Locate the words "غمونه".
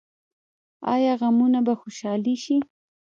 1.21-1.59